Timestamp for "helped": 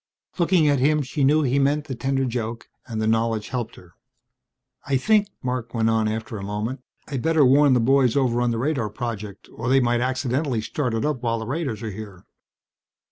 3.49-3.75